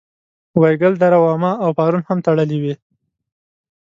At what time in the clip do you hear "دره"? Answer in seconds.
1.01-1.17